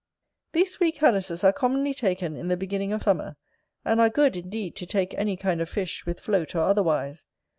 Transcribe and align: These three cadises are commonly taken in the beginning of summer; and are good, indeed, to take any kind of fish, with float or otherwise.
These 0.53 0.75
three 0.77 0.91
cadises 0.91 1.43
are 1.43 1.53
commonly 1.53 1.93
taken 1.93 2.35
in 2.35 2.47
the 2.47 2.57
beginning 2.57 2.91
of 2.91 3.03
summer; 3.03 3.35
and 3.85 4.01
are 4.01 4.09
good, 4.09 4.35
indeed, 4.35 4.75
to 4.77 4.87
take 4.87 5.13
any 5.13 5.37
kind 5.37 5.61
of 5.61 5.69
fish, 5.69 6.07
with 6.07 6.19
float 6.19 6.55
or 6.55 6.63
otherwise. 6.63 7.27